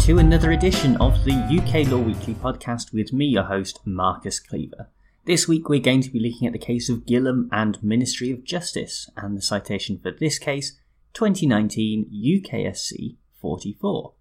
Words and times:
to 0.00 0.16
another 0.16 0.52
edition 0.52 0.96
of 0.96 1.24
the 1.24 1.34
UK 1.34 1.86
Law 1.86 1.98
Weekly 1.98 2.32
podcast 2.32 2.90
with 2.90 3.12
me, 3.12 3.26
your 3.26 3.42
host, 3.42 3.80
Marcus 3.84 4.40
Cleaver. 4.40 4.88
This 5.26 5.46
week 5.46 5.68
we're 5.68 5.78
going 5.78 6.00
to 6.00 6.10
be 6.10 6.18
looking 6.18 6.46
at 6.46 6.54
the 6.54 6.58
case 6.58 6.88
of 6.88 7.04
Gilham 7.04 7.50
and 7.52 7.82
Ministry 7.82 8.30
of 8.30 8.42
Justice, 8.42 9.10
and 9.14 9.36
the 9.36 9.42
citation 9.42 9.98
for 9.98 10.10
this 10.10 10.38
case, 10.38 10.78
2019 11.12 12.10
UKSC 12.10 13.16
44. 13.42 14.14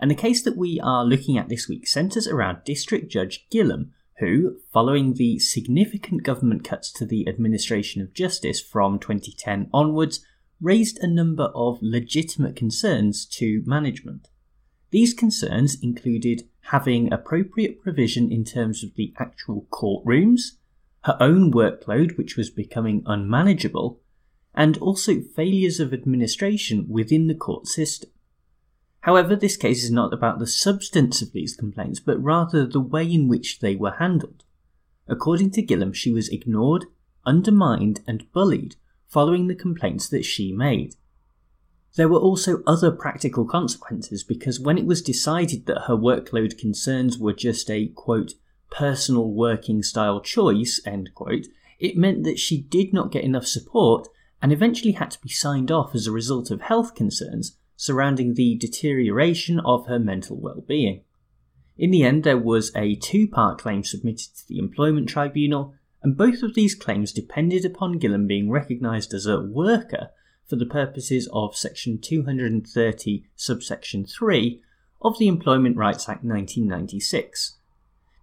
And 0.00 0.10
the 0.10 0.16
case 0.16 0.42
that 0.42 0.56
we 0.56 0.80
are 0.82 1.04
looking 1.04 1.38
at 1.38 1.48
this 1.48 1.68
week 1.68 1.86
centres 1.86 2.26
around 2.26 2.64
District 2.64 3.08
Judge 3.08 3.46
Gilham, 3.50 3.92
who, 4.18 4.56
following 4.72 5.14
the 5.14 5.38
significant 5.38 6.24
government 6.24 6.64
cuts 6.64 6.90
to 6.94 7.06
the 7.06 7.28
administration 7.28 8.02
of 8.02 8.14
justice 8.14 8.60
from 8.60 8.98
2010 8.98 9.70
onwards, 9.72 10.26
raised 10.60 10.98
a 10.98 11.06
number 11.06 11.52
of 11.54 11.78
legitimate 11.80 12.56
concerns 12.56 13.24
to 13.26 13.62
management. 13.64 14.28
These 14.90 15.14
concerns 15.14 15.80
included 15.80 16.48
having 16.62 17.12
appropriate 17.12 17.80
provision 17.80 18.30
in 18.30 18.44
terms 18.44 18.82
of 18.82 18.94
the 18.94 19.12
actual 19.18 19.66
courtrooms, 19.70 20.52
her 21.04 21.16
own 21.20 21.52
workload, 21.52 22.16
which 22.16 22.36
was 22.36 22.50
becoming 22.50 23.02
unmanageable, 23.06 24.00
and 24.54 24.76
also 24.78 25.20
failures 25.20 25.80
of 25.80 25.92
administration 25.92 26.86
within 26.88 27.28
the 27.28 27.34
court 27.34 27.66
system. 27.66 28.10
However, 29.02 29.34
this 29.34 29.56
case 29.56 29.82
is 29.82 29.90
not 29.90 30.12
about 30.12 30.38
the 30.38 30.46
substance 30.46 31.22
of 31.22 31.32
these 31.32 31.56
complaints, 31.56 32.00
but 32.00 32.22
rather 32.22 32.66
the 32.66 32.80
way 32.80 33.10
in 33.10 33.28
which 33.28 33.60
they 33.60 33.76
were 33.76 33.92
handled. 33.92 34.44
According 35.08 35.52
to 35.52 35.62
Gilham, 35.62 35.92
she 35.92 36.12
was 36.12 36.28
ignored, 36.28 36.86
undermined, 37.24 38.00
and 38.06 38.30
bullied 38.32 38.76
following 39.06 39.46
the 39.46 39.54
complaints 39.54 40.08
that 40.08 40.24
she 40.24 40.52
made. 40.52 40.94
There 41.96 42.08
were 42.08 42.18
also 42.18 42.62
other 42.66 42.92
practical 42.92 43.44
consequences 43.44 44.22
because 44.22 44.60
when 44.60 44.78
it 44.78 44.86
was 44.86 45.02
decided 45.02 45.66
that 45.66 45.82
her 45.86 45.96
workload 45.96 46.56
concerns 46.56 47.18
were 47.18 47.32
just 47.32 47.70
a 47.70 47.88
quote, 47.88 48.34
personal 48.70 49.32
working 49.32 49.82
style 49.82 50.20
choice, 50.20 50.80
end 50.86 51.10
quote, 51.14 51.46
it 51.80 51.96
meant 51.96 52.24
that 52.24 52.38
she 52.38 52.60
did 52.62 52.92
not 52.92 53.10
get 53.10 53.24
enough 53.24 53.46
support 53.46 54.08
and 54.40 54.52
eventually 54.52 54.92
had 54.92 55.10
to 55.10 55.20
be 55.20 55.28
signed 55.28 55.70
off 55.70 55.94
as 55.94 56.06
a 56.06 56.12
result 56.12 56.50
of 56.50 56.62
health 56.62 56.94
concerns 56.94 57.56
surrounding 57.76 58.34
the 58.34 58.56
deterioration 58.56 59.58
of 59.60 59.86
her 59.86 59.98
mental 59.98 60.36
well-being. 60.38 61.02
In 61.76 61.90
the 61.90 62.02
end, 62.02 62.24
there 62.24 62.38
was 62.38 62.70
a 62.76 62.94
two-part 62.94 63.58
claim 63.58 63.82
submitted 63.84 64.36
to 64.36 64.46
the 64.46 64.58
Employment 64.58 65.08
Tribunal, 65.08 65.74
and 66.02 66.16
both 66.16 66.42
of 66.42 66.54
these 66.54 66.74
claims 66.74 67.10
depended 67.10 67.64
upon 67.64 67.98
Gilham 67.98 68.26
being 68.26 68.50
recognised 68.50 69.14
as 69.14 69.24
a 69.24 69.40
worker 69.40 70.10
for 70.50 70.56
the 70.56 70.66
purposes 70.66 71.28
of 71.32 71.56
Section 71.56 71.98
230, 71.98 73.24
subsection 73.36 74.04
3 74.04 74.60
of 75.00 75.16
the 75.18 75.28
Employment 75.28 75.76
Rights 75.76 76.08
Act 76.08 76.24
1996. 76.24 77.56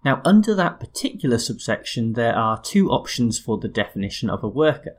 Now, 0.03 0.21
under 0.25 0.53
that 0.53 0.79
particular 0.79 1.37
subsection, 1.37 2.13
there 2.13 2.35
are 2.35 2.61
two 2.61 2.89
options 2.89 3.39
for 3.39 3.57
the 3.57 3.69
definition 3.69 4.29
of 4.29 4.43
a 4.43 4.49
worker. 4.49 4.97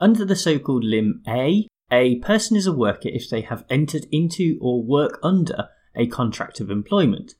Under 0.00 0.24
the 0.24 0.34
so 0.34 0.58
called 0.58 0.84
Limb 0.84 1.22
A, 1.28 1.68
a 1.92 2.16
person 2.20 2.56
is 2.56 2.66
a 2.66 2.72
worker 2.72 3.10
if 3.10 3.28
they 3.28 3.42
have 3.42 3.66
entered 3.68 4.06
into 4.10 4.58
or 4.60 4.82
work 4.82 5.20
under 5.22 5.68
a 5.94 6.06
contract 6.06 6.60
of 6.60 6.70
employment. 6.70 7.34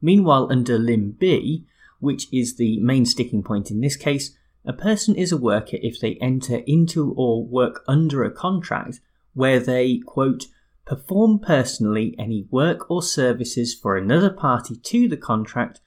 Meanwhile, 0.00 0.48
under 0.50 0.78
Limb 0.78 1.16
B, 1.18 1.66
which 1.98 2.32
is 2.32 2.56
the 2.56 2.78
main 2.80 3.06
sticking 3.06 3.42
point 3.42 3.72
in 3.72 3.80
this 3.80 3.96
case, 3.96 4.36
a 4.64 4.72
person 4.72 5.16
is 5.16 5.32
a 5.32 5.36
worker 5.36 5.78
if 5.82 6.00
they 6.00 6.14
enter 6.16 6.58
into 6.66 7.12
or 7.16 7.44
work 7.44 7.82
under 7.88 8.22
a 8.22 8.30
contract 8.30 9.00
where 9.34 9.58
they, 9.58 9.98
quote, 9.98 10.46
perform 10.86 11.38
personally 11.38 12.14
any 12.18 12.46
work 12.50 12.90
or 12.90 13.02
services 13.02 13.74
for 13.74 13.96
another 13.96 14.30
party 14.30 14.76
to 14.76 15.08
the 15.08 15.16
contract 15.16 15.80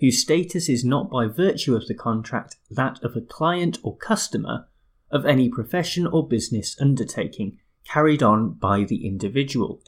whose 0.00 0.20
status 0.20 0.68
is 0.68 0.84
not 0.84 1.10
by 1.10 1.26
virtue 1.26 1.76
of 1.76 1.86
the 1.86 1.94
contract 1.94 2.56
that 2.70 3.02
of 3.04 3.16
a 3.16 3.20
client 3.20 3.78
or 3.82 3.96
customer 3.96 4.66
of 5.10 5.26
any 5.26 5.48
profession 5.48 6.06
or 6.06 6.26
business 6.26 6.76
undertaking 6.80 7.58
carried 7.84 8.22
on 8.22 8.52
by 8.52 8.84
the 8.84 9.06
individual. 9.06 9.82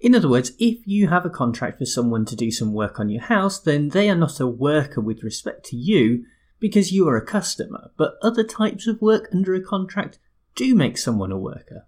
In 0.00 0.14
other 0.14 0.28
words, 0.28 0.52
if 0.58 0.86
you 0.86 1.08
have 1.08 1.24
a 1.24 1.30
contract 1.30 1.78
for 1.78 1.86
someone 1.86 2.24
to 2.26 2.36
do 2.36 2.50
some 2.50 2.72
work 2.72 3.00
on 3.00 3.08
your 3.08 3.22
house, 3.22 3.58
then 3.58 3.88
they 3.88 4.08
are 4.10 4.16
not 4.16 4.40
a 4.40 4.46
worker 4.46 5.00
with 5.00 5.22
respect 5.22 5.64
to 5.66 5.76
you 5.76 6.24
because 6.60 6.92
you 6.92 7.08
are 7.08 7.16
a 7.16 7.24
customer, 7.24 7.90
but 7.96 8.14
other 8.22 8.44
types 8.44 8.86
of 8.86 9.00
work 9.00 9.28
under 9.32 9.54
a 9.54 9.62
contract 9.62 10.18
do 10.54 10.74
make 10.74 10.98
someone 10.98 11.32
a 11.32 11.38
worker. 11.38 11.86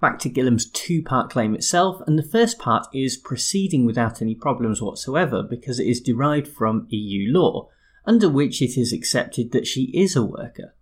Back 0.00 0.18
to 0.20 0.28
Gilham's 0.28 0.70
two 0.70 1.02
part 1.02 1.30
claim 1.30 1.54
itself, 1.54 2.00
and 2.06 2.18
the 2.18 2.22
first 2.22 2.58
part 2.58 2.86
is 2.94 3.16
proceeding 3.16 3.84
without 3.84 4.22
any 4.22 4.34
problems 4.34 4.80
whatsoever 4.80 5.42
because 5.42 5.80
it 5.80 5.86
is 5.86 6.00
derived 6.00 6.48
from 6.48 6.86
EU 6.90 7.32
law, 7.32 7.68
under 8.04 8.28
which 8.28 8.62
it 8.62 8.78
is 8.78 8.92
accepted 8.92 9.52
that 9.52 9.66
she 9.66 9.84
is 9.94 10.14
a 10.14 10.22
worker. 10.22 10.74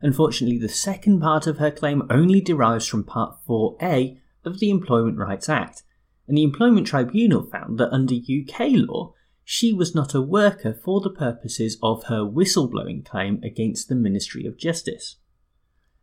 Unfortunately, 0.00 0.58
the 0.58 0.68
second 0.68 1.20
part 1.20 1.46
of 1.46 1.58
her 1.58 1.70
claim 1.70 2.02
only 2.08 2.40
derives 2.40 2.86
from 2.86 3.04
Part 3.04 3.36
4A 3.48 4.18
of 4.44 4.60
the 4.60 4.70
Employment 4.70 5.18
Rights 5.18 5.48
Act, 5.48 5.82
and 6.28 6.36
the 6.36 6.44
Employment 6.44 6.86
Tribunal 6.86 7.42
found 7.42 7.78
that 7.78 7.92
under 7.92 8.14
UK 8.14 8.68
law, 8.74 9.14
she 9.50 9.72
was 9.72 9.94
not 9.94 10.14
a 10.14 10.20
worker 10.20 10.74
for 10.74 11.00
the 11.00 11.08
purposes 11.08 11.78
of 11.82 12.04
her 12.04 12.20
whistleblowing 12.20 13.02
claim 13.02 13.40
against 13.42 13.88
the 13.88 13.94
Ministry 13.94 14.44
of 14.44 14.58
Justice. 14.58 15.16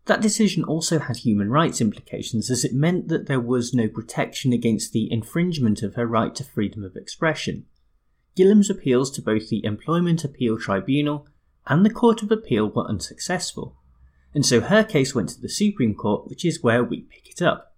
That 0.06 0.20
decision 0.20 0.64
also 0.64 0.98
had 0.98 1.18
human 1.18 1.52
rights 1.52 1.80
implications 1.80 2.50
as 2.50 2.66
it 2.66 2.74
meant 2.74 3.08
that 3.10 3.28
there 3.28 3.40
was 3.40 3.72
no 3.72 3.88
protection 3.88 4.52
against 4.52 4.94
the 4.94 5.08
infringement 5.12 5.84
of 5.84 5.94
her 5.94 6.08
right 6.08 6.34
to 6.34 6.44
freedom 6.44 6.84
of 6.84 6.96
expression. 6.96 7.68
Gilham's 8.36 8.72
appeals 8.72 9.12
to 9.12 9.22
both 9.22 9.50
the 9.50 9.64
Employment 9.64 10.24
Appeal 10.24 10.58
Tribunal 10.58 11.28
and 11.68 11.86
the 11.86 11.94
Court 11.94 12.24
of 12.24 12.32
Appeal 12.32 12.72
were 12.72 12.90
unsuccessful, 12.90 13.78
and 14.34 14.44
so 14.44 14.60
her 14.60 14.84
case 14.84 15.14
went 15.14 15.30
to 15.30 15.40
the 15.40 15.50
Supreme 15.50 15.94
Court, 15.94 16.28
which 16.28 16.44
is 16.44 16.64
where 16.64 16.84
we 16.84 17.02
pick 17.02 17.30
it 17.30 17.44
up. 17.44 17.75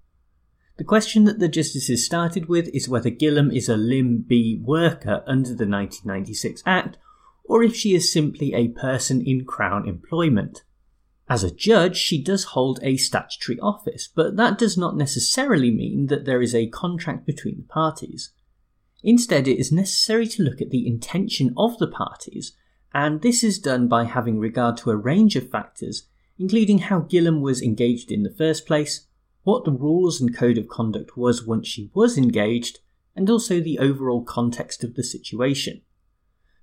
The 0.78 0.84
question 0.84 1.24
that 1.24 1.40
the 1.40 1.48
justices 1.48 2.06
started 2.06 2.48
with 2.48 2.70
is 2.74 2.88
whether 2.88 3.10
Gilham 3.10 3.50
is 3.50 3.68
a 3.68 3.76
Limb 3.76 4.26
B 4.28 4.62
worker 4.64 5.24
under 5.26 5.50
the 5.50 5.68
1996 5.68 6.62
Act, 6.68 6.98
or 7.46 7.64
if 7.64 7.76
she 7.76 7.96
is 7.96 8.12
simply 8.12 8.54
a 8.54 8.68
person 8.68 9.22
in 9.22 9.44
Crown 9.44 9.88
employment. 9.88 10.64
As 11.28 11.44
a 11.44 11.54
judge, 11.54 11.98
she 11.98 12.22
does 12.22 12.46
hold 12.46 12.80
a 12.84 12.96
statutory 12.96 13.60
office, 13.60 14.08
but 14.08 14.38
that 14.38 14.58
does 14.60 14.78
not 14.78 14.96
necessarily 14.96 15.72
mean 15.72 16.08
that 16.08 16.26
there 16.26 16.42
is 16.42 16.54
a 16.54 16.68
contract 16.68 17.26
between 17.26 17.58
the 17.58 17.64
parties. 17.64 18.32
Instead, 19.04 19.48
it 19.48 19.60
is 19.60 19.72
necessary 19.72 20.28
to 20.28 20.44
look 20.44 20.62
at 20.62 20.70
the 20.70 20.88
intention 20.88 21.54
of 21.58 21.78
the 21.80 21.88
parties, 21.88 22.56
and 22.94 23.22
this 23.22 23.44
is 23.44 23.60
done 23.60 23.88
by 23.88 24.04
having 24.04 24.38
regard 24.38 24.78
to 24.78 24.92
a 24.92 24.96
range 24.96 25.36
of 25.36 25.50
factors, 25.50 26.08
including 26.38 26.78
how 26.78 27.00
Gilham 27.00 27.42
was 27.42 27.64
engaged 27.64 28.12
in 28.12 28.24
the 28.24 28.34
first 28.34 28.68
place, 28.68 29.07
what 29.48 29.64
the 29.64 29.72
rules 29.72 30.20
and 30.20 30.36
code 30.36 30.58
of 30.58 30.68
conduct 30.68 31.16
was 31.16 31.48
once 31.48 31.66
she 31.66 31.90
was 31.94 32.18
engaged, 32.18 32.80
and 33.16 33.30
also 33.30 33.62
the 33.62 33.80
overall 33.80 34.22
context 34.22 34.84
of 34.84 34.96
the 34.96 35.04
situation. 35.04 35.82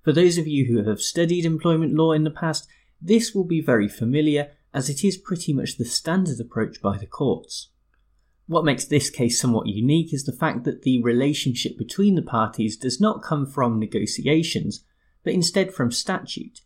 For 0.03 0.13
those 0.13 0.37
of 0.37 0.47
you 0.47 0.67
who 0.67 0.87
have 0.87 1.01
studied 1.01 1.47
employment 1.47 1.95
law 1.95 2.13
in 2.13 2.25
the 2.25 2.31
past, 2.31 2.69
this 3.01 3.35
will 3.35 3.47
be 3.47 3.63
very 3.63 3.89
familiar 3.89 4.51
as 4.75 4.91
it 4.91 5.03
is 5.03 5.17
pretty 5.17 5.51
much 5.55 5.79
the 5.79 5.87
standard 5.87 6.39
approach 6.39 6.83
by 6.83 6.99
the 6.99 7.07
courts. 7.07 7.71
What 8.49 8.67
makes 8.67 8.85
this 8.85 9.09
case 9.09 9.41
somewhat 9.41 9.67
unique 9.67 10.13
is 10.13 10.25
the 10.25 10.33
fact 10.33 10.65
that 10.65 10.83
the 10.83 11.03
relationship 11.03 11.79
between 11.79 12.17
the 12.17 12.21
parties 12.21 12.77
does 12.77 13.01
not 13.01 13.23
come 13.23 13.47
from 13.47 13.81
negotiations, 13.81 14.85
but 15.23 15.33
instead 15.33 15.73
from 15.73 15.91
statute. 15.91 16.61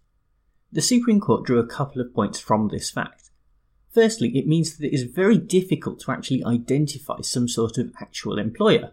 The 0.73 0.83
Supreme 0.83 1.21
Court 1.21 1.47
drew 1.47 1.61
a 1.61 1.67
couple 1.69 2.03
of 2.03 2.13
points 2.13 2.41
from 2.41 2.71
this 2.73 2.91
fact. 2.91 3.28
Firstly, 3.99 4.39
it 4.39 4.47
means 4.47 4.77
that 4.77 4.87
it 4.87 4.95
is 4.95 5.03
very 5.03 5.39
difficult 5.39 5.99
to 6.03 6.13
actually 6.13 6.45
identify 6.45 7.21
some 7.21 7.49
sort 7.49 7.79
of 7.79 7.93
actual 8.01 8.39
employer. 8.39 8.93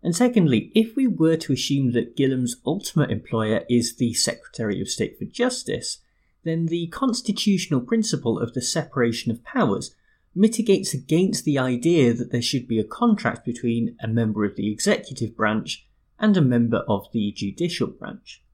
And 0.00 0.14
secondly, 0.14 0.70
if 0.76 0.94
we 0.94 1.08
were 1.08 1.36
to 1.38 1.52
assume 1.52 1.90
that 1.90 2.16
Gilham's 2.16 2.54
ultimate 2.64 3.10
employer 3.10 3.64
is 3.68 3.96
the 3.96 4.14
Secretary 4.14 4.80
of 4.80 4.88
State 4.88 5.18
for 5.18 5.24
Justice, 5.24 5.98
then 6.44 6.66
the 6.66 6.86
constitutional 6.86 7.80
principle 7.80 8.38
of 8.38 8.54
the 8.54 8.62
separation 8.62 9.32
of 9.32 9.42
powers 9.42 9.96
mitigates 10.36 10.94
against 10.94 11.44
the 11.44 11.58
idea 11.58 12.14
that 12.14 12.30
there 12.30 12.40
should 12.40 12.68
be 12.68 12.78
a 12.78 12.84
contract 12.84 13.44
between 13.44 13.96
a 14.00 14.06
member 14.06 14.44
of 14.44 14.54
the 14.54 14.70
executive 14.70 15.36
branch 15.36 15.84
and 16.20 16.36
a 16.36 16.40
member 16.40 16.84
of 16.86 17.08
the 17.12 17.32
judicial 17.32 17.88
branch. 17.88 18.44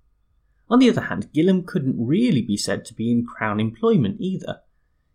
On 0.70 0.78
the 0.78 0.88
other 0.88 1.02
hand, 1.02 1.30
Gilham 1.34 1.62
couldn't 1.62 2.02
really 2.02 2.40
be 2.40 2.56
said 2.56 2.86
to 2.86 2.94
be 2.94 3.10
in 3.10 3.26
Crown 3.26 3.60
employment 3.60 4.16
either. 4.18 4.60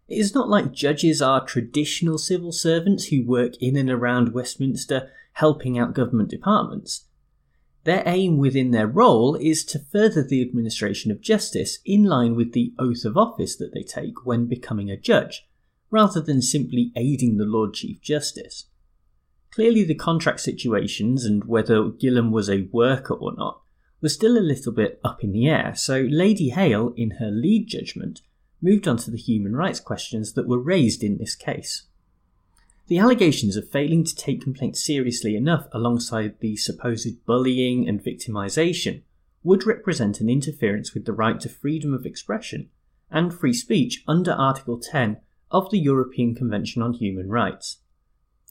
It 0.10 0.18
is 0.18 0.34
not 0.34 0.50
like 0.50 0.72
judges 0.72 1.22
are 1.22 1.46
traditional 1.46 2.18
civil 2.18 2.52
servants 2.52 3.06
who 3.06 3.24
work 3.24 3.54
in 3.62 3.78
and 3.78 3.92
around 3.92 4.34
Westminster 4.34 5.12
helping 5.34 5.78
out 5.78 5.94
government 5.94 6.30
departments. 6.30 7.06
Their 7.84 8.02
aim 8.08 8.38
within 8.38 8.72
their 8.72 8.88
role 8.88 9.36
is 9.36 9.64
to 9.66 9.78
further 9.78 10.24
the 10.24 10.42
administration 10.42 11.12
of 11.12 11.22
justice 11.22 11.78
in 11.86 12.06
line 12.06 12.36
with 12.36 12.54
the 12.54 12.74
oath 12.80 13.06
of 13.06 13.18
office 13.18 13.56
that 13.58 13.72
they 13.74 13.84
take 13.84 14.26
when 14.26 14.48
becoming 14.48 14.90
a 14.90 14.98
judge, 14.98 15.48
rather 15.92 16.22
than 16.22 16.42
simply 16.42 16.92
aiding 16.96 17.38
the 17.38 17.46
Lord 17.46 17.76
Chief 17.76 18.02
Justice. 18.02 18.66
Clearly, 19.52 19.84
the 19.84 19.96
contract 19.96 20.40
situations 20.40 21.24
and 21.24 21.46
whether 21.46 21.88
Gilham 21.88 22.32
was 22.32 22.50
a 22.50 22.68
worker 22.72 23.14
or 23.14 23.36
not 23.36 23.62
was 24.02 24.16
still 24.16 24.38
a 24.38 24.40
little 24.40 24.72
bit 24.72 25.00
up 25.04 25.24
in 25.24 25.34
the 25.34 25.48
air, 25.48 25.76
so 25.76 26.08
Lady 26.10 26.50
Hale, 26.50 26.94
in 26.98 27.12
her 27.20 27.30
lead 27.30 27.68
judgment, 27.68 28.22
moved 28.62 28.88
on 28.88 28.98
to 28.98 29.12
the 29.12 29.18
human 29.18 29.56
rights 29.56 29.80
questions 29.80 30.34
that 30.34 30.48
were 30.48 30.60
raised 30.60 31.04
in 31.04 31.18
this 31.18 31.36
case. 31.36 31.84
The 32.88 32.98
allegations 32.98 33.56
of 33.56 33.70
failing 33.70 34.04
to 34.04 34.16
take 34.16 34.42
complaints 34.42 34.84
seriously 34.84 35.36
enough 35.36 35.68
alongside 35.72 36.40
the 36.40 36.58
supposed 36.58 37.24
bullying 37.26 37.88
and 37.88 38.04
victimisation 38.04 39.04
would 39.44 39.66
represent 39.66 40.20
an 40.20 40.30
interference 40.30 40.94
with 40.94 41.06
the 41.06 41.14
right 41.14 41.40
to 41.42 41.50
freedom 41.50 41.94
of 41.94 42.06
expression 42.06 42.70
and 43.12 43.34
free 43.34 43.54
speech 43.54 44.04
under 44.08 44.32
Article 44.32 44.80
10 44.80 45.18
of 45.52 45.70
the 45.72 45.80
European 45.80 46.36
Convention 46.36 46.82
on 46.82 46.94
Human 46.94 47.30
Rights. 47.30 47.78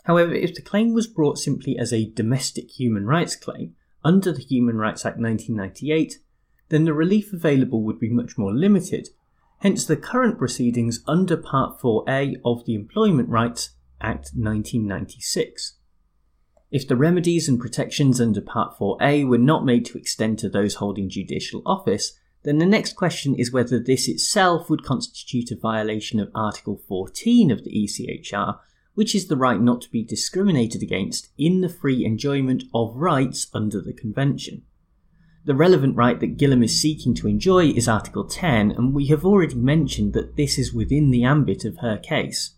However, 0.04 0.32
if 0.32 0.54
the 0.54 0.62
claim 0.62 0.94
was 0.94 1.06
brought 1.06 1.38
simply 1.38 1.78
as 1.78 1.92
a 1.92 2.08
domestic 2.10 2.70
human 2.70 3.06
rights 3.06 3.36
claim 3.36 3.74
under 4.04 4.32
the 4.32 4.42
Human 4.42 4.76
Rights 4.76 5.04
Act 5.04 5.18
1998, 5.18 6.18
then 6.70 6.84
the 6.84 6.94
relief 6.94 7.32
available 7.32 7.82
would 7.82 7.98
be 7.98 8.08
much 8.08 8.38
more 8.38 8.54
limited, 8.54 9.08
hence 9.60 9.84
the 9.84 9.96
current 9.96 10.38
proceedings 10.38 11.00
under 11.06 11.36
Part 11.36 11.80
4A 11.80 12.36
of 12.44 12.64
the 12.64 12.74
Employment 12.74 13.28
Rights 13.28 13.70
Act 14.00 14.30
1996. 14.34 15.74
If 16.70 16.86
the 16.86 16.96
remedies 16.96 17.48
and 17.48 17.58
protections 17.58 18.20
under 18.20 18.40
Part 18.40 18.78
4A 18.78 19.26
were 19.26 19.38
not 19.38 19.64
made 19.64 19.84
to 19.86 19.98
extend 19.98 20.38
to 20.40 20.48
those 20.48 20.74
holding 20.74 21.08
judicial 21.08 21.62
office, 21.66 22.12
then 22.44 22.58
the 22.58 22.66
next 22.66 22.94
question 22.94 23.34
is 23.34 23.52
whether 23.52 23.80
this 23.80 24.06
itself 24.06 24.70
would 24.70 24.84
constitute 24.84 25.50
a 25.50 25.56
violation 25.56 26.20
of 26.20 26.30
Article 26.34 26.80
14 26.86 27.50
of 27.50 27.64
the 27.64 27.70
ECHR, 27.70 28.58
which 28.94 29.14
is 29.14 29.26
the 29.26 29.36
right 29.36 29.60
not 29.60 29.80
to 29.80 29.90
be 29.90 30.04
discriminated 30.04 30.82
against 30.82 31.28
in 31.36 31.62
the 31.62 31.68
free 31.68 32.04
enjoyment 32.04 32.64
of 32.72 32.94
rights 32.94 33.48
under 33.52 33.80
the 33.80 33.92
Convention. 33.92 34.62
The 35.48 35.54
relevant 35.54 35.96
right 35.96 36.20
that 36.20 36.36
Gilham 36.36 36.62
is 36.62 36.78
seeking 36.78 37.14
to 37.14 37.26
enjoy 37.26 37.68
is 37.68 37.88
Article 37.88 38.26
10, 38.26 38.70
and 38.70 38.92
we 38.92 39.06
have 39.06 39.24
already 39.24 39.54
mentioned 39.54 40.12
that 40.12 40.36
this 40.36 40.58
is 40.58 40.74
within 40.74 41.10
the 41.10 41.24
ambit 41.24 41.64
of 41.64 41.78
her 41.78 41.96
case. 41.96 42.50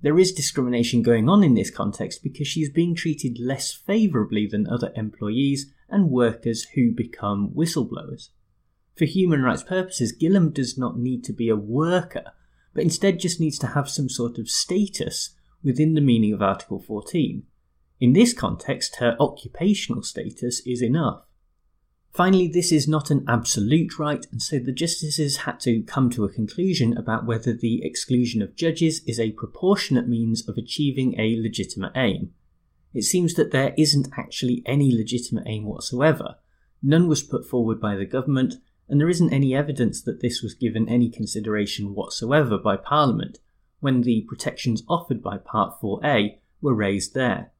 There 0.00 0.18
is 0.18 0.32
discrimination 0.32 1.02
going 1.02 1.28
on 1.28 1.44
in 1.44 1.52
this 1.52 1.68
context 1.68 2.22
because 2.22 2.48
she 2.48 2.62
is 2.62 2.70
being 2.70 2.94
treated 2.94 3.38
less 3.38 3.74
favourably 3.74 4.46
than 4.46 4.66
other 4.66 4.90
employees 4.96 5.70
and 5.90 6.08
workers 6.08 6.64
who 6.74 6.92
become 6.92 7.50
whistleblowers. 7.50 8.30
For 8.96 9.04
human 9.04 9.42
rights 9.42 9.62
purposes, 9.62 10.12
Gilham 10.12 10.48
does 10.48 10.78
not 10.78 10.98
need 10.98 11.24
to 11.24 11.32
be 11.34 11.50
a 11.50 11.56
worker, 11.56 12.32
but 12.72 12.84
instead 12.84 13.20
just 13.20 13.38
needs 13.38 13.58
to 13.58 13.66
have 13.66 13.90
some 13.90 14.08
sort 14.08 14.38
of 14.38 14.48
status 14.48 15.34
within 15.62 15.92
the 15.92 16.00
meaning 16.00 16.32
of 16.32 16.40
Article 16.40 16.80
14. 16.80 17.42
In 18.00 18.14
this 18.14 18.32
context, 18.32 18.96
her 18.96 19.14
occupational 19.20 20.02
status 20.02 20.62
is 20.64 20.80
enough. 20.80 21.26
Finally, 22.14 22.46
this 22.46 22.70
is 22.70 22.86
not 22.86 23.10
an 23.10 23.24
absolute 23.26 23.98
right, 23.98 24.24
and 24.30 24.40
so 24.40 24.60
the 24.60 24.70
justices 24.70 25.38
had 25.38 25.58
to 25.58 25.82
come 25.82 26.08
to 26.08 26.24
a 26.24 26.32
conclusion 26.32 26.96
about 26.96 27.26
whether 27.26 27.52
the 27.52 27.84
exclusion 27.84 28.40
of 28.40 28.54
judges 28.54 29.02
is 29.04 29.18
a 29.18 29.32
proportionate 29.32 30.06
means 30.06 30.48
of 30.48 30.56
achieving 30.56 31.18
a 31.18 31.36
legitimate 31.42 31.90
aim. 31.96 32.32
It 32.94 33.02
seems 33.02 33.34
that 33.34 33.50
there 33.50 33.74
isn't 33.76 34.10
actually 34.16 34.62
any 34.64 34.94
legitimate 34.94 35.42
aim 35.48 35.64
whatsoever. 35.64 36.36
None 36.80 37.08
was 37.08 37.24
put 37.24 37.48
forward 37.48 37.80
by 37.80 37.96
the 37.96 38.06
government, 38.06 38.54
and 38.88 39.00
there 39.00 39.08
isn't 39.08 39.32
any 39.32 39.52
evidence 39.52 40.00
that 40.02 40.20
this 40.20 40.40
was 40.40 40.54
given 40.54 40.88
any 40.88 41.10
consideration 41.10 41.96
whatsoever 41.96 42.56
by 42.56 42.76
Parliament 42.76 43.40
when 43.80 44.02
the 44.02 44.24
protections 44.28 44.84
offered 44.88 45.20
by 45.20 45.36
Part 45.36 45.80
4A 45.80 46.38
were 46.60 46.74
raised 46.74 47.14
there. 47.14 47.50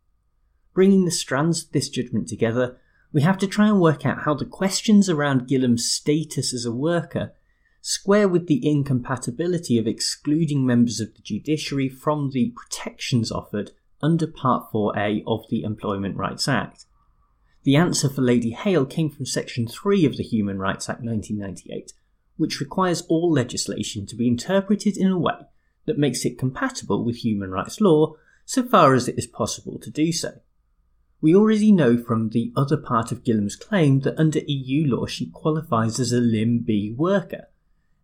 Bringing 0.74 1.06
the 1.06 1.10
strands 1.10 1.64
of 1.64 1.72
this 1.72 1.88
judgment 1.88 2.28
together, 2.28 2.78
we 3.14 3.22
have 3.22 3.38
to 3.38 3.46
try 3.46 3.68
and 3.68 3.80
work 3.80 4.04
out 4.04 4.24
how 4.24 4.34
the 4.34 4.44
questions 4.44 5.08
around 5.08 5.46
Gilham's 5.46 5.88
status 5.88 6.52
as 6.52 6.66
a 6.66 6.72
worker 6.72 7.32
square 7.80 8.26
with 8.26 8.48
the 8.48 8.68
incompatibility 8.68 9.78
of 9.78 9.86
excluding 9.86 10.66
members 10.66 10.98
of 10.98 11.14
the 11.14 11.22
judiciary 11.22 11.88
from 11.88 12.30
the 12.30 12.52
protections 12.56 13.30
offered 13.30 13.70
under 14.02 14.26
Part 14.26 14.72
4A 14.72 15.22
of 15.28 15.44
the 15.48 15.62
Employment 15.62 16.16
Rights 16.16 16.48
Act. 16.48 16.86
The 17.62 17.76
answer 17.76 18.08
for 18.08 18.20
Lady 18.20 18.50
Hale 18.50 18.84
came 18.84 19.10
from 19.10 19.26
Section 19.26 19.68
3 19.68 20.04
of 20.04 20.16
the 20.16 20.24
Human 20.24 20.58
Rights 20.58 20.88
Act 20.88 21.02
1998, 21.02 21.92
which 22.36 22.58
requires 22.58 23.02
all 23.02 23.30
legislation 23.30 24.06
to 24.06 24.16
be 24.16 24.26
interpreted 24.26 24.96
in 24.96 25.06
a 25.06 25.18
way 25.18 25.46
that 25.86 25.98
makes 25.98 26.24
it 26.24 26.36
compatible 26.36 27.04
with 27.04 27.18
human 27.18 27.52
rights 27.52 27.80
law 27.80 28.14
so 28.44 28.64
far 28.64 28.92
as 28.92 29.06
it 29.06 29.16
is 29.16 29.28
possible 29.28 29.78
to 29.78 29.90
do 29.90 30.10
so. 30.10 30.40
We 31.24 31.34
already 31.34 31.72
know 31.72 31.96
from 31.96 32.28
the 32.28 32.52
other 32.54 32.76
part 32.76 33.10
of 33.10 33.24
Gilham's 33.24 33.56
claim 33.56 34.00
that 34.00 34.18
under 34.18 34.40
EU 34.40 34.86
law 34.94 35.06
she 35.06 35.30
qualifies 35.30 35.98
as 35.98 36.12
a 36.12 36.20
Limb 36.20 36.64
B 36.66 36.94
worker, 36.94 37.48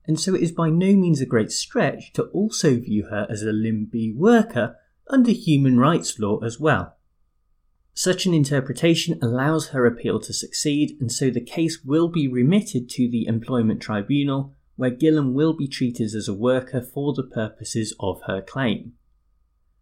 and 0.06 0.18
so 0.18 0.34
it 0.34 0.40
is 0.40 0.52
by 0.52 0.70
no 0.70 0.96
means 0.96 1.20
a 1.20 1.26
great 1.26 1.52
stretch 1.52 2.14
to 2.14 2.22
also 2.28 2.76
view 2.76 3.08
her 3.10 3.26
as 3.28 3.42
a 3.42 3.52
Limb 3.52 3.90
B 3.92 4.10
worker 4.10 4.78
under 5.06 5.32
human 5.32 5.78
rights 5.78 6.18
law 6.18 6.38
as 6.38 6.58
well. 6.58 6.96
Such 7.92 8.24
an 8.24 8.32
interpretation 8.32 9.18
allows 9.20 9.68
her 9.68 9.84
appeal 9.84 10.18
to 10.20 10.32
succeed, 10.32 10.96
and 10.98 11.12
so 11.12 11.28
the 11.28 11.42
case 11.42 11.84
will 11.84 12.08
be 12.08 12.26
remitted 12.26 12.88
to 12.88 13.06
the 13.06 13.26
Employment 13.26 13.82
Tribunal, 13.82 14.54
where 14.76 14.88
Gilham 14.88 15.34
will 15.34 15.52
be 15.52 15.68
treated 15.68 16.14
as 16.14 16.26
a 16.26 16.32
worker 16.32 16.80
for 16.80 17.12
the 17.12 17.24
purposes 17.24 17.94
of 18.00 18.22
her 18.22 18.40
claim. 18.40 18.94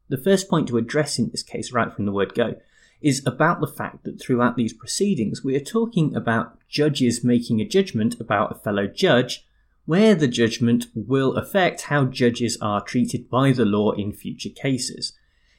The 0.09 0.19
first 0.19 0.49
point 0.51 0.67
to 0.67 0.77
address 0.77 1.21
in 1.21 1.31
this 1.31 1.45
case, 1.45 1.71
right 1.71 1.93
from 1.93 2.05
the 2.05 2.11
word 2.11 2.35
go, 2.35 2.57
is 3.01 3.25
about 3.27 3.61
the 3.61 3.67
fact 3.67 4.05
that 4.05 4.21
throughout 4.21 4.57
these 4.57 4.73
proceedings 4.73 5.45
we 5.45 5.55
are 5.55 5.61
talking 5.61 6.15
about 6.15 6.59
judges 6.69 7.23
making 7.23 7.61
a 7.61 7.65
judgment 7.65 8.21
about 8.21 8.53
a 8.53 8.59
fellow 8.59 8.87
judge, 8.87 9.47
where 9.87 10.15
the 10.15 10.29
judgment 10.29 10.87
will 10.95 11.35
affect 11.37 11.83
how 11.83 12.05
judges 12.05 12.59
are 12.61 12.83
treated 12.83 13.31
by 13.31 13.53
the 13.53 13.65
law 13.65 13.93
in 13.93 14.13
future 14.13 14.51
cases. 14.51 15.13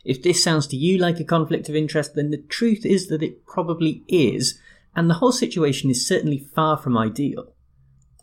If 0.06 0.22
this 0.22 0.44
sounds 0.44 0.68
to 0.68 0.78
you 0.78 0.98
like 0.98 1.20
a 1.20 1.24
conflict 1.24 1.68
of 1.68 1.76
interest, 1.76 2.16
then 2.16 2.30
the 2.30 2.38
truth 2.38 2.86
is 2.86 3.08
that 3.08 3.24
it 3.24 3.46
probably 3.46 4.04
is, 4.08 4.60
and 4.96 5.10
the 5.10 5.16
whole 5.16 5.32
situation 5.32 5.90
is 5.90 6.08
certainly 6.08 6.38
far 6.38 6.78
from 6.78 6.98
ideal. 6.98 7.54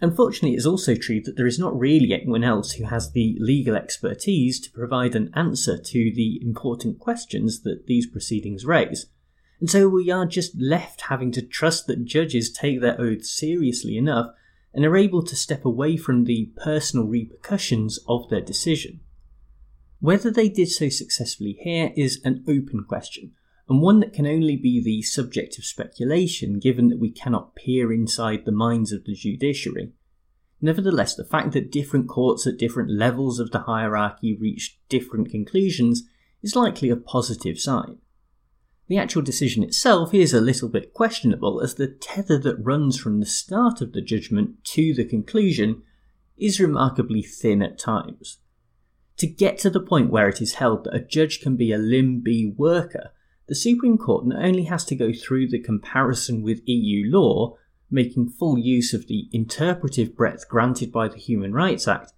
Unfortunately, 0.00 0.54
it 0.54 0.58
is 0.58 0.66
also 0.66 0.94
true 0.94 1.22
that 1.22 1.36
there 1.36 1.46
is 1.46 1.58
not 1.58 1.78
really 1.78 2.12
anyone 2.12 2.44
else 2.44 2.72
who 2.72 2.84
has 2.84 3.12
the 3.12 3.36
legal 3.40 3.74
expertise 3.74 4.60
to 4.60 4.70
provide 4.70 5.14
an 5.14 5.30
answer 5.34 5.78
to 5.78 6.12
the 6.14 6.38
important 6.42 6.98
questions 6.98 7.62
that 7.62 7.86
these 7.86 8.06
proceedings 8.06 8.66
raise. 8.66 9.06
And 9.58 9.70
so 9.70 9.88
we 9.88 10.10
are 10.10 10.26
just 10.26 10.60
left 10.60 11.02
having 11.02 11.32
to 11.32 11.42
trust 11.42 11.86
that 11.86 12.04
judges 12.04 12.52
take 12.52 12.80
their 12.80 13.00
oaths 13.00 13.30
seriously 13.30 13.96
enough 13.96 14.32
and 14.74 14.84
are 14.84 14.98
able 14.98 15.22
to 15.22 15.34
step 15.34 15.64
away 15.64 15.96
from 15.96 16.24
the 16.24 16.50
personal 16.56 17.06
repercussions 17.06 17.98
of 18.06 18.28
their 18.28 18.42
decision. 18.42 19.00
Whether 20.00 20.30
they 20.30 20.50
did 20.50 20.68
so 20.68 20.90
successfully 20.90 21.58
here 21.62 21.92
is 21.96 22.20
an 22.22 22.44
open 22.46 22.84
question, 22.84 23.32
and 23.68 23.82
one 23.82 24.00
that 24.00 24.12
can 24.12 24.26
only 24.26 24.56
be 24.56 24.82
the 24.82 25.02
subject 25.02 25.58
of 25.58 25.64
speculation 25.64 26.58
given 26.58 26.88
that 26.88 27.00
we 27.00 27.10
cannot 27.10 27.56
peer 27.56 27.92
inside 27.92 28.44
the 28.44 28.52
minds 28.52 28.92
of 28.92 29.04
the 29.04 29.14
judiciary. 29.14 29.92
Nevertheless, 30.60 31.14
the 31.14 31.24
fact 31.24 31.52
that 31.52 31.72
different 31.72 32.08
courts 32.08 32.46
at 32.46 32.58
different 32.58 32.90
levels 32.90 33.40
of 33.40 33.50
the 33.50 33.60
hierarchy 33.60 34.36
reached 34.36 34.78
different 34.88 35.30
conclusions 35.30 36.04
is 36.42 36.56
likely 36.56 36.90
a 36.90 36.96
positive 36.96 37.58
sign. 37.58 37.98
The 38.88 38.98
actual 38.98 39.22
decision 39.22 39.64
itself 39.64 40.14
is 40.14 40.32
a 40.32 40.40
little 40.40 40.68
bit 40.68 40.94
questionable, 40.94 41.60
as 41.60 41.74
the 41.74 41.88
tether 41.88 42.38
that 42.38 42.64
runs 42.64 42.96
from 42.96 43.18
the 43.18 43.26
start 43.26 43.80
of 43.80 43.92
the 43.92 44.00
judgment 44.00 44.62
to 44.64 44.94
the 44.94 45.04
conclusion 45.04 45.82
is 46.36 46.60
remarkably 46.60 47.22
thin 47.22 47.62
at 47.62 47.78
times. 47.78 48.38
To 49.18 49.26
get 49.26 49.58
to 49.58 49.70
the 49.70 49.80
point 49.80 50.10
where 50.10 50.28
it 50.28 50.40
is 50.40 50.54
held 50.54 50.84
that 50.84 50.94
a 50.94 51.00
judge 51.00 51.40
can 51.40 51.56
be 51.56 51.72
a 51.72 51.78
Limb 51.78 52.20
B 52.20 52.52
worker 52.56 53.10
the 53.46 53.54
Supreme 53.54 53.96
Court 53.98 54.26
not 54.26 54.44
only 54.44 54.64
has 54.64 54.84
to 54.86 54.96
go 54.96 55.12
through 55.12 55.48
the 55.48 55.60
comparison 55.60 56.42
with 56.42 56.66
EU 56.66 57.10
law, 57.10 57.56
making 57.90 58.28
full 58.28 58.58
use 58.58 58.92
of 58.92 59.06
the 59.06 59.28
interpretive 59.32 60.16
breadth 60.16 60.48
granted 60.48 60.90
by 60.90 61.08
the 61.08 61.18
Human 61.18 61.52
Rights 61.52 61.86
Act, 61.86 62.12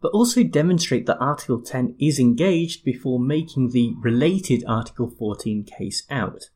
but 0.00 0.12
also 0.12 0.42
demonstrate 0.42 1.06
that 1.06 1.18
Article 1.18 1.60
10 1.60 1.96
is 1.98 2.18
engaged 2.18 2.84
before 2.84 3.18
making 3.18 3.70
the 3.70 3.94
related 3.98 4.64
Article 4.66 5.10
14 5.10 5.64
case 5.64 6.04
out. 6.08 6.50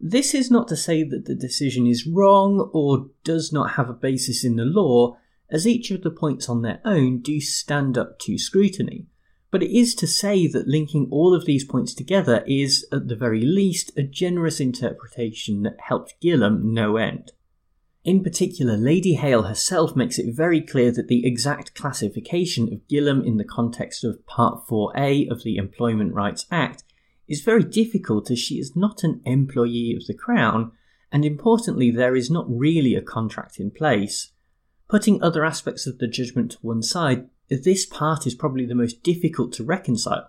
This 0.00 0.34
is 0.34 0.50
not 0.50 0.68
to 0.68 0.76
say 0.76 1.02
that 1.02 1.26
the 1.26 1.34
decision 1.34 1.86
is 1.86 2.06
wrong 2.06 2.70
or 2.72 3.10
does 3.24 3.52
not 3.52 3.72
have 3.72 3.90
a 3.90 3.94
basis 3.94 4.44
in 4.44 4.56
the 4.56 4.64
law, 4.64 5.18
as 5.50 5.66
each 5.66 5.90
of 5.90 6.02
the 6.02 6.10
points 6.10 6.48
on 6.48 6.62
their 6.62 6.80
own 6.84 7.18
do 7.18 7.40
stand 7.40 7.98
up 7.98 8.18
to 8.20 8.38
scrutiny. 8.38 9.06
But 9.50 9.62
it 9.62 9.74
is 9.74 9.94
to 9.96 10.06
say 10.06 10.46
that 10.46 10.68
linking 10.68 11.08
all 11.10 11.34
of 11.34 11.46
these 11.46 11.64
points 11.64 11.94
together 11.94 12.44
is, 12.46 12.86
at 12.92 13.08
the 13.08 13.16
very 13.16 13.40
least, 13.40 13.96
a 13.96 14.02
generous 14.02 14.60
interpretation 14.60 15.62
that 15.62 15.80
helped 15.80 16.20
Gilham 16.20 16.74
no 16.74 16.96
end. 16.96 17.32
In 18.04 18.22
particular, 18.22 18.76
Lady 18.76 19.14
Hale 19.14 19.42
herself 19.44 19.96
makes 19.96 20.18
it 20.18 20.34
very 20.34 20.60
clear 20.60 20.92
that 20.92 21.08
the 21.08 21.26
exact 21.26 21.74
classification 21.74 22.72
of 22.72 22.86
Gilham 22.88 23.22
in 23.22 23.36
the 23.36 23.44
context 23.44 24.04
of 24.04 24.24
Part 24.26 24.66
4A 24.66 25.30
of 25.30 25.42
the 25.42 25.56
Employment 25.56 26.14
Rights 26.14 26.46
Act 26.50 26.84
is 27.26 27.42
very 27.42 27.64
difficult 27.64 28.30
as 28.30 28.38
she 28.38 28.54
is 28.54 28.76
not 28.76 29.02
an 29.02 29.20
employee 29.24 29.94
of 29.94 30.06
the 30.06 30.14
Crown, 30.14 30.72
and 31.10 31.24
importantly, 31.24 31.90
there 31.90 32.16
is 32.16 32.30
not 32.30 32.46
really 32.48 32.94
a 32.94 33.02
contract 33.02 33.58
in 33.58 33.70
place. 33.70 34.32
Putting 34.88 35.22
other 35.22 35.44
aspects 35.44 35.86
of 35.86 35.98
the 35.98 36.06
judgment 36.06 36.52
to 36.52 36.58
one 36.62 36.82
side, 36.82 37.28
this 37.48 37.86
part 37.86 38.26
is 38.26 38.34
probably 38.34 38.66
the 38.66 38.74
most 38.74 39.02
difficult 39.02 39.52
to 39.54 39.64
reconcile, 39.64 40.28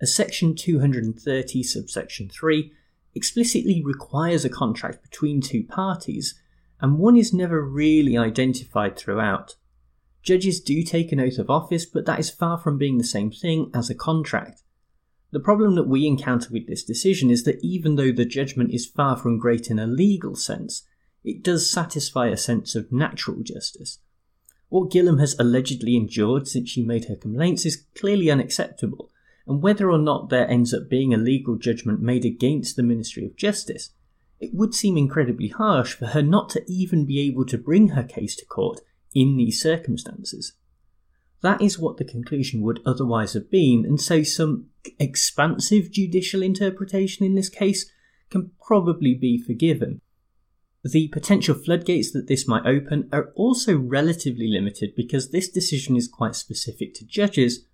as 0.00 0.14
Section 0.14 0.54
230, 0.54 1.62
subsection 1.62 2.28
3, 2.28 2.72
explicitly 3.14 3.82
requires 3.84 4.44
a 4.44 4.48
contract 4.48 5.02
between 5.02 5.40
two 5.40 5.64
parties, 5.64 6.40
and 6.80 6.98
one 6.98 7.16
is 7.16 7.34
never 7.34 7.62
really 7.62 8.16
identified 8.16 8.96
throughout. 8.96 9.56
Judges 10.22 10.60
do 10.60 10.82
take 10.82 11.12
an 11.12 11.20
oath 11.20 11.38
of 11.38 11.50
office, 11.50 11.84
but 11.86 12.06
that 12.06 12.20
is 12.20 12.30
far 12.30 12.58
from 12.58 12.78
being 12.78 12.98
the 12.98 13.04
same 13.04 13.30
thing 13.30 13.70
as 13.74 13.90
a 13.90 13.94
contract. 13.94 14.62
The 15.32 15.40
problem 15.40 15.74
that 15.76 15.88
we 15.88 16.06
encounter 16.06 16.48
with 16.50 16.66
this 16.66 16.84
decision 16.84 17.30
is 17.30 17.44
that 17.44 17.62
even 17.62 17.96
though 17.96 18.12
the 18.12 18.24
judgment 18.24 18.72
is 18.72 18.86
far 18.86 19.16
from 19.16 19.38
great 19.38 19.70
in 19.70 19.78
a 19.78 19.86
legal 19.86 20.34
sense, 20.34 20.82
it 21.22 21.42
does 21.42 21.70
satisfy 21.70 22.28
a 22.28 22.36
sense 22.36 22.74
of 22.74 22.90
natural 22.90 23.42
justice. 23.42 23.98
What 24.70 24.90
Gilham 24.90 25.18
has 25.18 25.36
allegedly 25.38 25.96
endured 25.96 26.46
since 26.48 26.70
she 26.70 26.82
made 26.82 27.06
her 27.06 27.16
complaints 27.16 27.66
is 27.66 27.84
clearly 27.94 28.30
unacceptable, 28.30 29.10
and 29.46 29.60
whether 29.60 29.90
or 29.90 29.98
not 29.98 30.30
there 30.30 30.48
ends 30.48 30.72
up 30.72 30.88
being 30.88 31.12
a 31.12 31.18
legal 31.18 31.56
judgment 31.56 32.00
made 32.00 32.24
against 32.24 32.76
the 32.76 32.84
Ministry 32.84 33.26
of 33.26 33.36
Justice, 33.36 33.90
it 34.38 34.54
would 34.54 34.72
seem 34.72 34.96
incredibly 34.96 35.48
harsh 35.48 35.94
for 35.94 36.06
her 36.06 36.22
not 36.22 36.50
to 36.50 36.64
even 36.70 37.04
be 37.04 37.20
able 37.20 37.44
to 37.46 37.58
bring 37.58 37.88
her 37.88 38.04
case 38.04 38.36
to 38.36 38.46
court 38.46 38.80
in 39.12 39.36
these 39.36 39.60
circumstances. 39.60 40.52
That 41.42 41.60
is 41.60 41.78
what 41.78 41.96
the 41.96 42.04
conclusion 42.04 42.62
would 42.62 42.80
otherwise 42.86 43.32
have 43.32 43.50
been, 43.50 43.84
and 43.84 44.00
so 44.00 44.22
some 44.22 44.66
expansive 45.00 45.90
judicial 45.90 46.42
interpretation 46.42 47.26
in 47.26 47.34
this 47.34 47.48
case 47.48 47.90
can 48.30 48.52
probably 48.64 49.14
be 49.14 49.36
forgiven. 49.36 50.00
The 50.82 51.08
potential 51.08 51.54
floodgates 51.54 52.10
that 52.12 52.26
this 52.26 52.48
might 52.48 52.64
open 52.64 53.08
are 53.12 53.32
also 53.34 53.78
relatively 53.78 54.48
limited 54.48 54.94
because 54.96 55.30
this 55.30 55.50
decision 55.50 55.94
is 55.94 56.08
quite 56.08 56.34
specific 56.34 56.94
to 56.94 57.04
judges, 57.04 57.66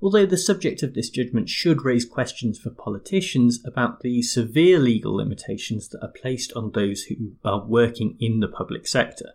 although 0.00 0.24
the 0.24 0.38
subject 0.38 0.82
of 0.82 0.94
this 0.94 1.10
judgment 1.10 1.50
should 1.50 1.84
raise 1.84 2.06
questions 2.06 2.58
for 2.58 2.70
politicians 2.70 3.60
about 3.66 4.00
the 4.00 4.22
severe 4.22 4.78
legal 4.78 5.14
limitations 5.14 5.88
that 5.88 6.02
are 6.02 6.12
placed 6.12 6.54
on 6.54 6.70
those 6.70 7.04
who 7.04 7.32
are 7.44 7.66
working 7.66 8.16
in 8.18 8.40
the 8.40 8.48
public 8.48 8.86
sector. 8.86 9.34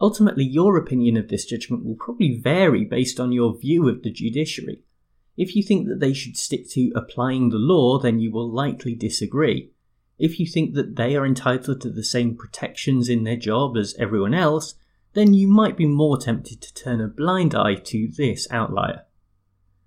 Ultimately, 0.00 0.44
your 0.44 0.78
opinion 0.78 1.16
of 1.18 1.28
this 1.28 1.44
judgment 1.44 1.84
will 1.84 1.96
probably 1.96 2.38
vary 2.38 2.84
based 2.84 3.20
on 3.20 3.32
your 3.32 3.56
view 3.58 3.88
of 3.88 4.02
the 4.02 4.10
judiciary. 4.10 4.82
If 5.36 5.54
you 5.54 5.62
think 5.62 5.88
that 5.88 6.00
they 6.00 6.14
should 6.14 6.36
stick 6.38 6.68
to 6.70 6.92
applying 6.94 7.50
the 7.50 7.58
law, 7.58 7.98
then 7.98 8.18
you 8.18 8.30
will 8.30 8.50
likely 8.50 8.94
disagree. 8.94 9.72
If 10.18 10.40
you 10.40 10.46
think 10.46 10.74
that 10.74 10.96
they 10.96 11.14
are 11.16 11.26
entitled 11.26 11.80
to 11.82 11.90
the 11.90 12.04
same 12.04 12.36
protections 12.36 13.08
in 13.08 13.24
their 13.24 13.36
job 13.36 13.76
as 13.76 13.94
everyone 13.98 14.34
else, 14.34 14.74
then 15.12 15.34
you 15.34 15.48
might 15.48 15.76
be 15.76 15.86
more 15.86 16.18
tempted 16.18 16.60
to 16.60 16.74
turn 16.74 17.00
a 17.00 17.08
blind 17.08 17.54
eye 17.54 17.74
to 17.74 18.08
this 18.16 18.46
outlier. 18.50 19.04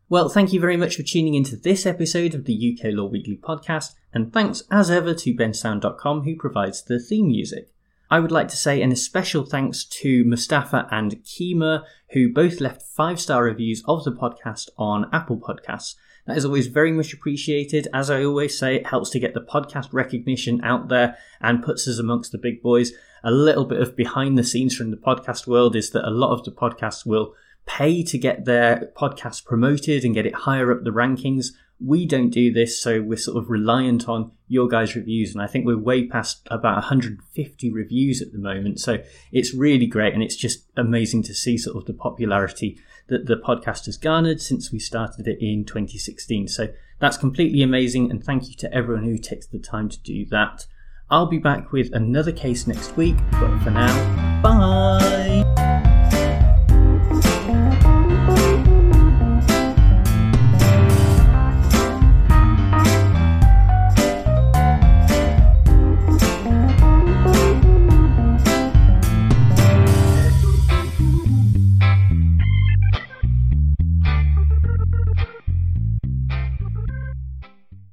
Well, 0.08 0.28
thank 0.28 0.52
you 0.52 0.60
very 0.60 0.76
much 0.76 0.96
for 0.96 1.04
tuning 1.04 1.36
into 1.36 1.56
this 1.56 1.86
episode 1.86 2.34
of 2.34 2.46
the 2.46 2.78
UK 2.78 2.94
Law 2.94 3.06
Weekly 3.06 3.38
podcast, 3.38 3.94
and 4.12 4.34
thanks 4.34 4.64
as 4.72 4.90
ever 4.90 5.14
to 5.14 5.36
bensound.com 5.36 6.24
who 6.24 6.36
provides 6.36 6.84
the 6.84 7.00
theme 7.00 7.28
music. 7.28 7.72
I 8.10 8.20
would 8.20 8.32
like 8.32 8.48
to 8.48 8.58
say 8.58 8.82
an 8.82 8.92
especial 8.92 9.46
thanks 9.46 9.86
to 9.86 10.24
Mustafa 10.24 10.88
and 10.90 11.24
Kima, 11.24 11.84
who 12.14 12.34
both 12.34 12.60
left 12.60 12.82
five 12.82 13.20
star 13.20 13.44
reviews 13.44 13.84
of 13.88 14.04
the 14.04 14.12
podcast 14.12 14.70
on 14.80 15.08
Apple 15.14 15.38
Podcasts. 15.40 15.94
That 16.30 16.38
is 16.38 16.46
always 16.46 16.68
very 16.68 16.92
much 16.92 17.12
appreciated. 17.12 17.88
As 17.92 18.12
I 18.12 18.24
always 18.24 18.56
say, 18.56 18.76
it 18.76 18.86
helps 18.86 19.10
to 19.10 19.20
get 19.20 19.34
the 19.34 19.42
podcast 19.42 19.88
recognition 19.94 20.64
out 20.64 20.88
there 20.88 21.18
and 21.42 21.64
puts 21.64 21.88
us 21.88 21.98
amongst 21.98 22.32
the 22.32 22.38
big 22.38 22.62
boys. 22.62 22.92
A 23.24 23.32
little 23.32 23.66
bit 23.66 23.82
of 23.82 23.96
behind 23.96 24.38
the 24.38 24.44
scenes 24.44 24.76
from 24.76 24.92
the 24.92 24.98
podcast 24.98 25.48
world 25.48 25.76
is 25.76 25.90
that 25.90 26.08
a 26.08 26.12
lot 26.12 26.32
of 26.32 26.44
the 26.46 26.52
podcasts 26.52 27.04
will 27.04 27.34
pay 27.66 28.04
to 28.04 28.18
get 28.18 28.46
their 28.46 28.92
podcast 28.98 29.46
promoted 29.46 30.04
and 30.04 30.14
get 30.14 30.26
it 30.26 30.36
higher 30.36 30.72
up 30.72 30.84
the 30.84 30.92
rankings. 30.92 31.48
We 31.80 32.06
don't 32.06 32.30
do 32.30 32.52
this, 32.52 32.82
so 32.82 33.02
we're 33.02 33.18
sort 33.18 33.38
of 33.38 33.50
reliant 33.50 34.10
on 34.10 34.32
your 34.50 34.68
guys' 34.68 34.96
reviews, 34.96 35.34
and 35.34 35.42
I 35.42 35.48
think 35.48 35.66
we're 35.66 35.78
way 35.78 36.08
past 36.08 36.46
about 36.52 36.76
150 36.76 37.72
reviews 37.72 38.22
at 38.22 38.34
the 38.34 38.38
moment. 38.38 38.82
So 38.82 39.02
it's 39.32 39.54
really 39.54 39.88
great, 39.88 40.14
and 40.14 40.22
it's 40.22 40.36
just 40.36 40.66
amazing 40.76 41.24
to 41.24 41.34
see 41.34 41.58
sort 41.58 41.78
of 41.78 41.86
the 41.86 41.94
popularity 41.94 42.78
that 43.08 43.28
the 43.28 43.38
podcast 43.38 43.86
has 43.86 43.98
garnered 43.98 44.42
since 44.42 44.72
we 44.72 44.80
started 44.80 45.28
it 45.28 45.38
in 45.40 45.64
2016. 45.64 46.50
So 46.50 46.68
that's 47.00 47.18
completely 47.18 47.62
amazing, 47.62 48.12
and 48.12 48.22
thank 48.22 48.50
you 48.50 48.56
to 48.56 48.74
everyone 48.74 49.06
who 49.06 49.18
takes 49.18 49.48
the 49.48 49.60
time 49.60 49.88
to 49.90 50.00
do 50.00 50.26
that. 50.28 50.66
I'll 51.10 51.28
be 51.28 51.40
back 51.40 51.72
with 51.72 51.94
another 51.94 52.32
case 52.32 52.68
next 52.68 52.96
week, 52.98 53.16
but 53.32 53.58
for 53.60 53.72
now, 53.72 54.42
bye! 54.42 55.59